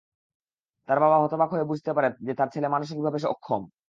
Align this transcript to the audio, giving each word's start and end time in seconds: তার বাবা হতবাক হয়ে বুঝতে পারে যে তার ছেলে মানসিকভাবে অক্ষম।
তার 0.89 0.97
বাবা 0.99 1.17
হতবাক 1.23 1.49
হয়ে 1.53 1.69
বুঝতে 1.71 1.91
পারে 1.93 2.09
যে 2.27 2.33
তার 2.39 2.49
ছেলে 2.53 2.67
মানসিকভাবে 2.67 3.19
অক্ষম। 3.27 3.61